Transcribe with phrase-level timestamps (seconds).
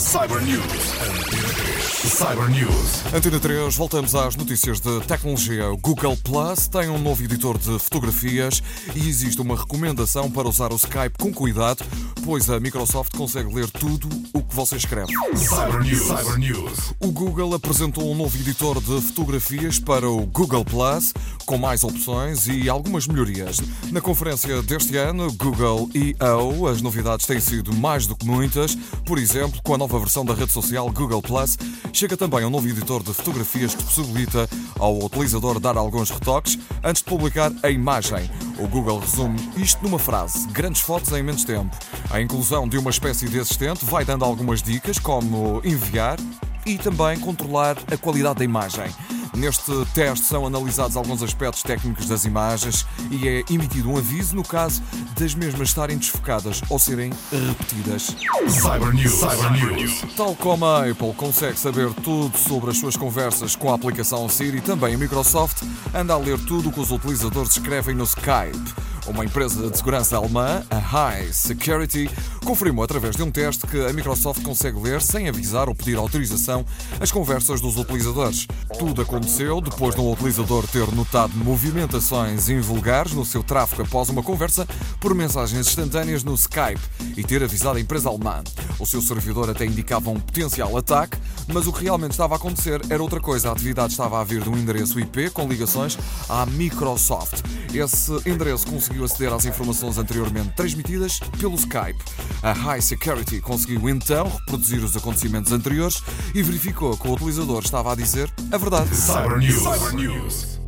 [0.00, 0.64] Cyber News.
[0.98, 2.12] Antena 3.
[2.12, 3.14] Cyber News.
[3.14, 5.70] Antena 3, voltamos às notícias de tecnologia.
[5.70, 8.62] O Google Plus tem um novo editor de fotografias
[8.94, 11.84] e existe uma recomendação para usar o Skype com cuidado,
[12.24, 15.12] pois a Microsoft consegue ler tudo o que você escreve.
[15.36, 16.06] Cyber News.
[16.06, 16.94] Cyber News.
[16.98, 21.12] O Google apresentou um novo editor de fotografias para o Google Plus,
[21.50, 23.60] com mais opções e algumas melhorias.
[23.90, 28.76] Na conferência deste ano, Google I.O., as novidades têm sido mais do que muitas.
[29.04, 31.58] Por exemplo, com a nova versão da rede social Google Plus,
[31.92, 37.02] chega também um novo editor de fotografias que possibilita ao utilizador dar alguns retoques antes
[37.02, 38.30] de publicar a imagem.
[38.56, 41.76] O Google resume isto numa frase: grandes fotos em menos tempo.
[42.12, 46.16] A inclusão de uma espécie de assistente vai dando algumas dicas, como enviar
[46.64, 48.84] e também controlar a qualidade da imagem.
[49.34, 54.42] Neste teste são analisados alguns aspectos técnicos das imagens e é emitido um aviso no
[54.42, 54.82] caso
[55.18, 58.16] das mesmas estarem desfocadas ou serem repetidas.
[58.48, 59.12] Cyber News.
[59.12, 60.04] Cyber News.
[60.16, 64.60] Tal como a Apple consegue saber tudo sobre as suas conversas com a aplicação Siri,
[64.60, 65.62] também a Microsoft
[65.94, 68.74] anda a ler tudo o que os utilizadores escrevem no Skype.
[69.06, 72.10] Uma empresa de segurança alemã, a High Security,
[72.44, 76.64] confirmou através de um teste que a Microsoft consegue ler, sem avisar ou pedir autorização,
[77.00, 78.46] as conversas dos utilizadores.
[78.78, 84.22] Tudo aconteceu depois de um utilizador ter notado movimentações invulgares no seu tráfego após uma
[84.22, 84.66] conversa
[85.00, 86.80] por mensagens instantâneas no Skype
[87.16, 88.42] e ter avisado a empresa alemã.
[88.78, 91.18] O seu servidor até indicava um potencial ataque,
[91.48, 93.48] mas o que realmente estava a acontecer era outra coisa.
[93.48, 97.42] A atividade estava a vir de um endereço IP com ligações à Microsoft.
[97.74, 101.98] Esse endereço conseguiu aceder às informações anteriormente transmitidas pelo Skype.
[102.42, 106.02] A High Security conseguiu então reproduzir os acontecimentos anteriores
[106.34, 108.94] e verificou que o utilizador estava a dizer a verdade.
[108.94, 109.62] Cyber News.
[109.62, 110.59] Cyber News.